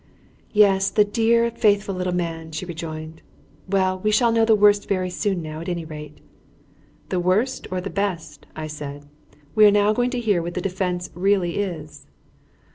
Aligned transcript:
"Yes, 0.51 0.89
the 0.89 1.05
dear, 1.05 1.51
faithful 1.51 1.93
little 1.93 2.11
man!" 2.11 2.51
she 2.53 2.65
rejoined. 2.65 3.21
"Well, 3.69 3.99
we 3.99 4.09
shall 4.09 4.31
know 4.31 4.45
the 4.45 4.55
worst 4.55 4.87
very 4.89 5.11
soon 5.11 5.43
now, 5.43 5.59
at 5.61 5.69
any 5.69 5.85
rate." 5.85 6.21
"The 7.09 7.19
worst 7.19 7.67
or 7.69 7.81
the 7.81 7.91
best," 7.91 8.47
I 8.55 8.65
said. 8.65 9.05
"We 9.53 9.63
are 9.67 9.71
now 9.71 9.93
going 9.93 10.09
to 10.09 10.19
hear 10.19 10.41
what 10.41 10.55
the 10.55 10.59
defence 10.61 11.11
really 11.13 11.59
is." 11.59 12.07